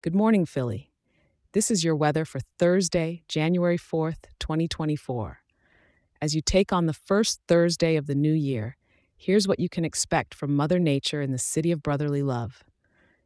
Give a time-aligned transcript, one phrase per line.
[0.00, 0.92] Good morning, Philly.
[1.54, 5.40] This is your weather for Thursday, January 4th, 2024.
[6.22, 8.76] As you take on the first Thursday of the new year,
[9.16, 12.62] here's what you can expect from Mother Nature in the city of brotherly love.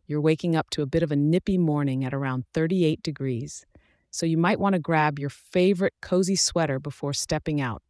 [0.06, 3.66] You're waking up to a bit of a nippy morning at around 38 degrees,
[4.10, 7.82] so you might want to grab your favorite cozy sweater before stepping out.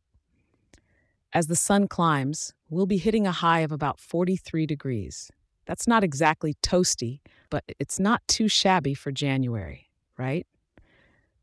[1.33, 5.31] As the sun climbs, we'll be hitting a high of about 43 degrees.
[5.73, 10.47] That's not exactly toasty, but it's not too shabby for January, right?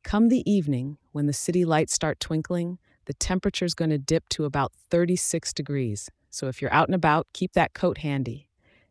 [0.04, 4.46] Come the evening, when the city lights start twinkling, the temperature's going to dip to
[4.46, 6.12] about 36 degrees.
[6.30, 8.50] So if you're out and about, keep that coat handy.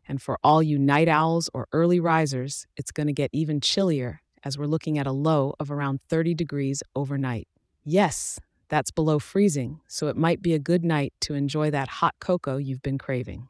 [0.09, 4.19] And for all you night owls or early risers, it's going to get even chillier
[4.43, 7.47] as we're looking at a low of around 30 degrees overnight.
[7.85, 12.15] Yes, that's below freezing, so it might be a good night to enjoy that hot
[12.19, 13.47] cocoa you've been craving.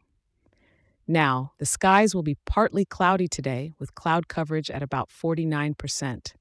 [1.12, 6.34] Now, the skies will be partly cloudy today with cloud coverage at about 49%.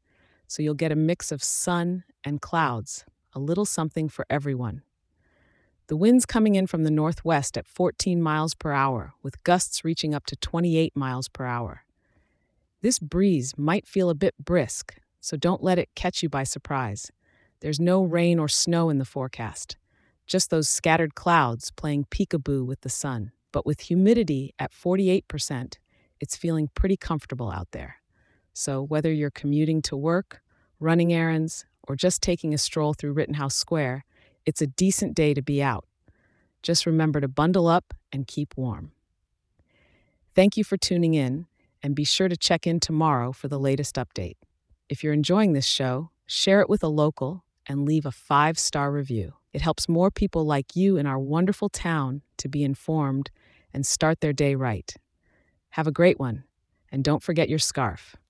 [0.46, 4.82] So you'll get a mix of sun and clouds, a little something for everyone.
[5.86, 10.14] The wind's coming in from the northwest at 14 miles per hour, with gusts reaching
[10.14, 11.84] up to 28 miles per hour.
[12.82, 17.10] This breeze might feel a bit brisk, so don't let it catch you by surprise.
[17.60, 19.78] There's no rain or snow in the forecast,
[20.26, 23.32] just those scattered clouds playing peekaboo with the sun.
[23.52, 25.74] But with humidity at 48%,
[26.20, 27.96] it's feeling pretty comfortable out there.
[28.52, 30.42] So whether you're commuting to work,
[30.80, 34.04] running errands, or just taking a stroll through Rittenhouse Square,
[34.44, 35.86] it's a decent day to be out.
[36.62, 38.92] Just remember to bundle up and keep warm.
[40.34, 41.46] Thank you for tuning in,
[41.82, 44.36] and be sure to check in tomorrow for the latest update.
[44.88, 48.90] If you're enjoying this show, share it with a local and leave a five star
[48.90, 49.37] review.
[49.52, 53.30] It helps more people like you in our wonderful town to be informed
[53.72, 54.94] and start their day right.
[55.70, 56.44] Have a great one,
[56.92, 58.16] and don't forget your scarf.